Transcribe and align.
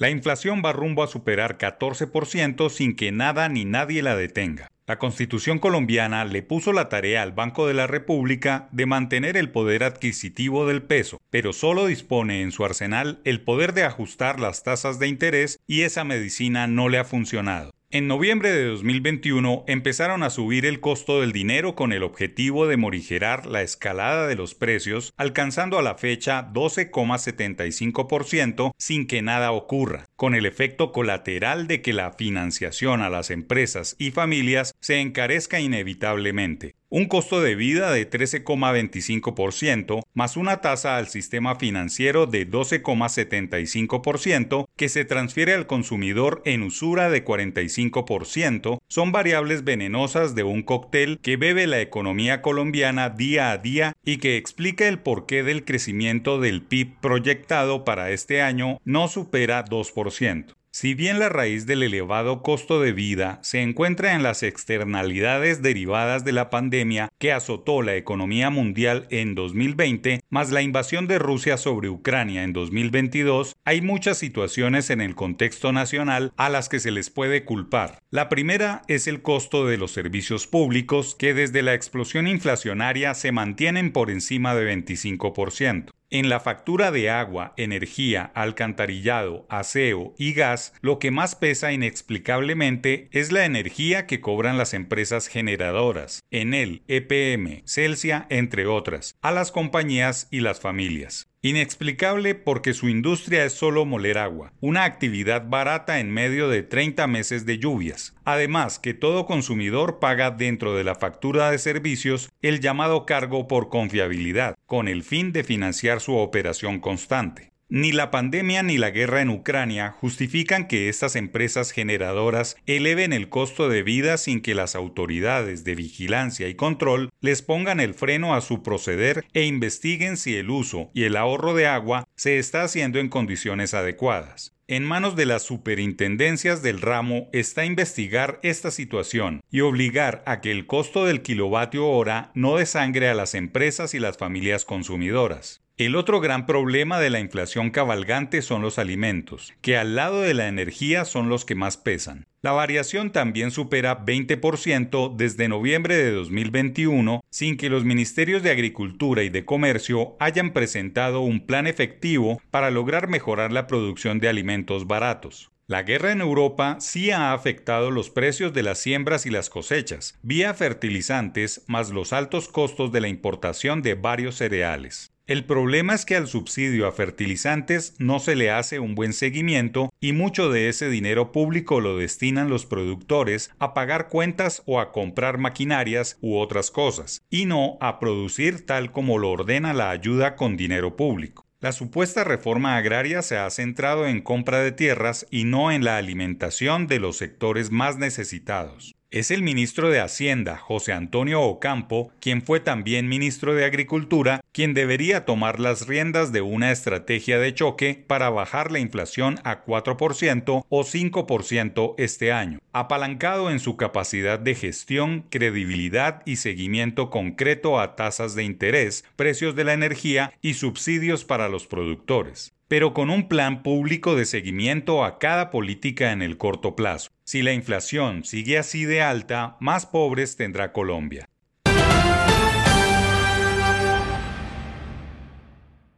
La 0.00 0.10
inflación 0.10 0.62
va 0.64 0.72
rumbo 0.72 1.02
a 1.02 1.08
superar 1.08 1.58
14% 1.58 2.70
sin 2.70 2.94
que 2.94 3.10
nada 3.10 3.48
ni 3.48 3.64
nadie 3.64 4.00
la 4.00 4.14
detenga. 4.14 4.70
La 4.86 4.96
Constitución 4.96 5.58
colombiana 5.58 6.24
le 6.24 6.42
puso 6.42 6.72
la 6.72 6.88
tarea 6.88 7.22
al 7.22 7.32
Banco 7.32 7.66
de 7.66 7.74
la 7.74 7.88
República 7.88 8.68
de 8.70 8.86
mantener 8.86 9.36
el 9.36 9.50
poder 9.50 9.82
adquisitivo 9.82 10.68
del 10.68 10.82
peso, 10.82 11.18
pero 11.30 11.52
solo 11.52 11.86
dispone 11.86 12.42
en 12.42 12.52
su 12.52 12.64
arsenal 12.64 13.20
el 13.24 13.40
poder 13.40 13.74
de 13.74 13.82
ajustar 13.82 14.38
las 14.38 14.62
tasas 14.62 15.00
de 15.00 15.08
interés 15.08 15.58
y 15.66 15.82
esa 15.82 16.04
medicina 16.04 16.68
no 16.68 16.88
le 16.88 16.98
ha 16.98 17.04
funcionado. 17.04 17.72
En 17.90 18.06
noviembre 18.06 18.52
de 18.52 18.66
2021 18.66 19.64
empezaron 19.66 20.22
a 20.22 20.28
subir 20.28 20.66
el 20.66 20.78
costo 20.78 21.22
del 21.22 21.32
dinero 21.32 21.74
con 21.74 21.94
el 21.94 22.02
objetivo 22.02 22.66
de 22.66 22.76
morigerar 22.76 23.46
la 23.46 23.62
escalada 23.62 24.26
de 24.26 24.34
los 24.34 24.54
precios, 24.54 25.14
alcanzando 25.16 25.78
a 25.78 25.82
la 25.82 25.94
fecha 25.94 26.52
12,75% 26.52 28.72
sin 28.76 29.06
que 29.06 29.22
nada 29.22 29.52
ocurra, 29.52 30.04
con 30.16 30.34
el 30.34 30.44
efecto 30.44 30.92
colateral 30.92 31.66
de 31.66 31.80
que 31.80 31.94
la 31.94 32.12
financiación 32.12 33.00
a 33.00 33.08
las 33.08 33.30
empresas 33.30 33.96
y 33.98 34.10
familias 34.10 34.74
se 34.80 35.00
encarezca 35.00 35.58
inevitablemente 35.58 36.74
un 36.90 37.04
costo 37.04 37.42
de 37.42 37.54
vida 37.54 37.92
de 37.92 38.08
13,25% 38.08 40.04
más 40.14 40.38
una 40.38 40.62
tasa 40.62 40.96
al 40.96 41.08
sistema 41.08 41.56
financiero 41.56 42.24
de 42.26 42.50
12,75% 42.50 44.66
que 44.76 44.88
se 44.88 45.04
transfiere 45.04 45.52
al 45.52 45.66
consumidor 45.66 46.40
en 46.46 46.62
usura 46.62 47.10
de 47.10 47.22
45% 47.24 48.78
son 48.88 49.12
variables 49.12 49.64
venenosas 49.64 50.34
de 50.34 50.44
un 50.44 50.62
cóctel 50.62 51.18
que 51.20 51.36
bebe 51.36 51.66
la 51.66 51.80
economía 51.80 52.40
colombiana 52.40 53.10
día 53.10 53.50
a 53.50 53.58
día 53.58 53.94
y 54.04 54.16
que 54.16 54.38
explica 54.38 54.88
el 54.88 54.98
porqué 54.98 55.42
del 55.42 55.64
crecimiento 55.64 56.40
del 56.40 56.62
PIB 56.62 56.96
proyectado 57.00 57.84
para 57.84 58.12
este 58.12 58.40
año 58.40 58.80
no 58.84 59.08
supera 59.08 59.64
2%. 59.64 60.57
Si 60.80 60.94
bien 60.94 61.18
la 61.18 61.28
raíz 61.28 61.66
del 61.66 61.82
elevado 61.82 62.40
costo 62.40 62.80
de 62.80 62.92
vida 62.92 63.40
se 63.42 63.62
encuentra 63.62 64.14
en 64.14 64.22
las 64.22 64.44
externalidades 64.44 65.60
derivadas 65.60 66.24
de 66.24 66.30
la 66.30 66.50
pandemia 66.50 67.08
que 67.18 67.32
azotó 67.32 67.82
la 67.82 67.96
economía 67.96 68.48
mundial 68.50 69.08
en 69.10 69.34
2020, 69.34 70.20
más 70.30 70.52
la 70.52 70.62
invasión 70.62 71.08
de 71.08 71.18
Rusia 71.18 71.56
sobre 71.56 71.88
Ucrania 71.88 72.44
en 72.44 72.52
2022, 72.52 73.56
hay 73.64 73.80
muchas 73.80 74.18
situaciones 74.18 74.90
en 74.90 75.00
el 75.00 75.16
contexto 75.16 75.72
nacional 75.72 76.32
a 76.36 76.48
las 76.48 76.68
que 76.68 76.78
se 76.78 76.92
les 76.92 77.10
puede 77.10 77.44
culpar. 77.44 77.98
La 78.12 78.28
primera 78.28 78.82
es 78.86 79.08
el 79.08 79.20
costo 79.20 79.66
de 79.66 79.78
los 79.78 79.90
servicios 79.90 80.46
públicos 80.46 81.16
que 81.18 81.34
desde 81.34 81.62
la 81.62 81.74
explosión 81.74 82.28
inflacionaria 82.28 83.14
se 83.14 83.32
mantienen 83.32 83.90
por 83.90 84.12
encima 84.12 84.54
de 84.54 84.72
25%. 84.76 85.90
En 86.10 86.30
la 86.30 86.40
factura 86.40 86.90
de 86.90 87.10
agua, 87.10 87.52
energía, 87.58 88.32
alcantarillado, 88.34 89.44
aseo 89.50 90.14
y 90.16 90.32
gas, 90.32 90.72
lo 90.80 90.98
que 90.98 91.10
más 91.10 91.34
pesa 91.34 91.70
inexplicablemente 91.70 93.10
es 93.12 93.30
la 93.30 93.44
energía 93.44 94.06
que 94.06 94.22
cobran 94.22 94.56
las 94.56 94.72
empresas 94.72 95.26
generadoras, 95.26 96.22
Enel, 96.30 96.82
EPM, 96.88 97.62
Celsia, 97.66 98.26
entre 98.30 98.66
otras, 98.66 99.16
a 99.20 99.32
las 99.32 99.52
compañías 99.52 100.28
y 100.30 100.40
las 100.40 100.60
familias. 100.60 101.28
Inexplicable 101.40 102.34
porque 102.34 102.74
su 102.74 102.88
industria 102.88 103.44
es 103.44 103.52
solo 103.52 103.84
moler 103.84 104.18
agua, 104.18 104.52
una 104.60 104.82
actividad 104.82 105.48
barata 105.48 106.00
en 106.00 106.10
medio 106.10 106.48
de 106.48 106.64
30 106.64 107.06
meses 107.06 107.46
de 107.46 107.58
lluvias. 107.58 108.16
Además 108.24 108.80
que 108.80 108.92
todo 108.92 109.24
consumidor 109.24 110.00
paga 110.00 110.32
dentro 110.32 110.74
de 110.74 110.82
la 110.82 110.96
factura 110.96 111.52
de 111.52 111.58
servicios 111.58 112.28
el 112.42 112.58
llamado 112.58 113.06
cargo 113.06 113.46
por 113.46 113.68
confiabilidad, 113.68 114.56
con 114.66 114.88
el 114.88 115.04
fin 115.04 115.32
de 115.32 115.44
financiar 115.44 116.00
su 116.00 116.16
operación 116.16 116.80
constante. 116.80 117.52
Ni 117.70 117.92
la 117.92 118.10
pandemia 118.10 118.62
ni 118.62 118.78
la 118.78 118.88
guerra 118.88 119.20
en 119.20 119.28
Ucrania 119.28 119.90
justifican 119.90 120.68
que 120.68 120.88
estas 120.88 121.16
empresas 121.16 121.70
generadoras 121.70 122.56
eleven 122.64 123.12
el 123.12 123.28
costo 123.28 123.68
de 123.68 123.82
vida 123.82 124.16
sin 124.16 124.40
que 124.40 124.54
las 124.54 124.74
autoridades 124.74 125.64
de 125.64 125.74
vigilancia 125.74 126.48
y 126.48 126.54
control 126.54 127.10
les 127.20 127.42
pongan 127.42 127.78
el 127.80 127.92
freno 127.92 128.34
a 128.34 128.40
su 128.40 128.62
proceder 128.62 129.26
e 129.34 129.44
investiguen 129.44 130.16
si 130.16 130.34
el 130.34 130.48
uso 130.48 130.90
y 130.94 131.02
el 131.02 131.14
ahorro 131.14 131.52
de 131.52 131.66
agua 131.66 132.08
se 132.16 132.38
está 132.38 132.62
haciendo 132.62 133.00
en 133.00 133.10
condiciones 133.10 133.74
adecuadas. 133.74 134.54
En 134.66 134.84
manos 134.84 135.14
de 135.14 135.26
las 135.26 135.42
superintendencias 135.42 136.62
del 136.62 136.80
ramo 136.80 137.28
está 137.34 137.66
investigar 137.66 138.40
esta 138.42 138.70
situación 138.70 139.42
y 139.50 139.60
obligar 139.60 140.22
a 140.24 140.40
que 140.40 140.52
el 140.52 140.64
costo 140.64 141.04
del 141.04 141.20
kilovatio 141.20 141.86
hora 141.86 142.30
no 142.34 142.56
desangre 142.56 143.10
a 143.10 143.14
las 143.14 143.34
empresas 143.34 143.92
y 143.92 143.98
las 143.98 144.16
familias 144.16 144.64
consumidoras. 144.64 145.67
El 145.78 145.94
otro 145.94 146.18
gran 146.18 146.44
problema 146.44 146.98
de 146.98 147.08
la 147.08 147.20
inflación 147.20 147.70
cabalgante 147.70 148.42
son 148.42 148.62
los 148.62 148.80
alimentos, 148.80 149.54
que 149.60 149.76
al 149.76 149.94
lado 149.94 150.22
de 150.22 150.34
la 150.34 150.48
energía 150.48 151.04
son 151.04 151.28
los 151.28 151.44
que 151.44 151.54
más 151.54 151.76
pesan. 151.76 152.26
La 152.42 152.50
variación 152.50 153.12
también 153.12 153.52
supera 153.52 154.04
20% 154.04 155.14
desde 155.14 155.46
noviembre 155.46 155.96
de 155.96 156.10
2021 156.10 157.20
sin 157.30 157.56
que 157.56 157.70
los 157.70 157.84
ministerios 157.84 158.42
de 158.42 158.50
Agricultura 158.50 159.22
y 159.22 159.28
de 159.28 159.44
Comercio 159.44 160.16
hayan 160.18 160.52
presentado 160.52 161.20
un 161.20 161.46
plan 161.46 161.68
efectivo 161.68 162.42
para 162.50 162.72
lograr 162.72 163.06
mejorar 163.06 163.52
la 163.52 163.68
producción 163.68 164.18
de 164.18 164.28
alimentos 164.28 164.88
baratos. 164.88 165.52
La 165.68 165.84
guerra 165.84 166.10
en 166.10 166.22
Europa 166.22 166.78
sí 166.80 167.12
ha 167.12 167.32
afectado 167.32 167.92
los 167.92 168.10
precios 168.10 168.52
de 168.52 168.64
las 168.64 168.78
siembras 168.78 169.26
y 169.26 169.30
las 169.30 169.48
cosechas, 169.48 170.18
vía 170.22 170.54
fertilizantes 170.54 171.62
más 171.68 171.90
los 171.90 172.12
altos 172.12 172.48
costos 172.48 172.90
de 172.90 173.00
la 173.00 173.06
importación 173.06 173.80
de 173.80 173.94
varios 173.94 174.34
cereales. 174.34 175.12
El 175.28 175.44
problema 175.44 175.92
es 175.92 176.06
que 176.06 176.16
al 176.16 176.26
subsidio 176.26 176.86
a 176.86 176.92
fertilizantes 176.92 177.94
no 177.98 178.18
se 178.18 178.34
le 178.34 178.50
hace 178.50 178.78
un 178.78 178.94
buen 178.94 179.12
seguimiento 179.12 179.90
y 180.00 180.14
mucho 180.14 180.50
de 180.50 180.70
ese 180.70 180.88
dinero 180.88 181.32
público 181.32 181.82
lo 181.82 181.98
destinan 181.98 182.48
los 182.48 182.64
productores 182.64 183.50
a 183.58 183.74
pagar 183.74 184.08
cuentas 184.08 184.62
o 184.64 184.80
a 184.80 184.90
comprar 184.90 185.36
maquinarias 185.36 186.16
u 186.22 186.38
otras 186.38 186.70
cosas, 186.70 187.20
y 187.28 187.44
no 187.44 187.76
a 187.82 188.00
producir 188.00 188.64
tal 188.64 188.90
como 188.90 189.18
lo 189.18 189.30
ordena 189.30 189.74
la 189.74 189.90
ayuda 189.90 190.34
con 190.34 190.56
dinero 190.56 190.96
público. 190.96 191.44
La 191.60 191.72
supuesta 191.72 192.24
reforma 192.24 192.78
agraria 192.78 193.20
se 193.20 193.36
ha 193.36 193.50
centrado 193.50 194.06
en 194.06 194.22
compra 194.22 194.60
de 194.60 194.72
tierras 194.72 195.26
y 195.30 195.44
no 195.44 195.70
en 195.70 195.84
la 195.84 195.98
alimentación 195.98 196.86
de 196.86 197.00
los 197.00 197.18
sectores 197.18 197.70
más 197.70 197.98
necesitados. 197.98 198.94
Es 199.10 199.30
el 199.30 199.40
ministro 199.40 199.88
de 199.88 200.00
Hacienda, 200.00 200.58
José 200.58 200.92
Antonio 200.92 201.40
Ocampo, 201.40 202.12
quien 202.20 202.42
fue 202.42 202.60
también 202.60 203.08
ministro 203.08 203.54
de 203.54 203.64
Agricultura, 203.64 204.42
quien 204.52 204.74
debería 204.74 205.24
tomar 205.24 205.60
las 205.60 205.86
riendas 205.86 206.30
de 206.30 206.42
una 206.42 206.70
estrategia 206.70 207.38
de 207.38 207.54
choque 207.54 208.04
para 208.06 208.28
bajar 208.28 208.70
la 208.70 208.80
inflación 208.80 209.40
a 209.44 209.64
4% 209.64 210.66
o 210.68 210.84
5% 210.84 211.94
este 211.96 212.32
año, 212.32 212.58
apalancado 212.74 213.50
en 213.50 213.60
su 213.60 213.78
capacidad 213.78 214.38
de 214.38 214.54
gestión, 214.54 215.24
credibilidad 215.30 216.20
y 216.26 216.36
seguimiento 216.36 217.08
concreto 217.08 217.80
a 217.80 217.96
tasas 217.96 218.34
de 218.34 218.44
interés, 218.44 219.06
precios 219.16 219.56
de 219.56 219.64
la 219.64 219.72
energía 219.72 220.34
y 220.42 220.52
subsidios 220.52 221.24
para 221.24 221.48
los 221.48 221.66
productores 221.66 222.52
pero 222.68 222.94
con 222.94 223.10
un 223.10 223.28
plan 223.28 223.62
público 223.62 224.14
de 224.14 224.26
seguimiento 224.26 225.04
a 225.04 225.18
cada 225.18 225.50
política 225.50 226.12
en 226.12 226.22
el 226.22 226.36
corto 226.36 226.76
plazo. 226.76 227.10
Si 227.24 227.42
la 227.42 227.52
inflación 227.52 228.24
sigue 228.24 228.58
así 228.58 228.84
de 228.84 229.02
alta, 229.02 229.56
más 229.60 229.86
pobres 229.86 230.36
tendrá 230.36 230.72
Colombia. 230.72 231.27